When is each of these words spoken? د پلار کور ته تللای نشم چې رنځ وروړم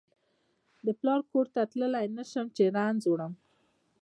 د 0.85 0.87
پلار 0.99 1.19
کور 1.31 1.45
ته 1.53 1.61
تللای 1.71 2.07
نشم 2.17 2.45
چې 2.55 2.63
رنځ 2.75 3.01
وروړم 3.07 3.33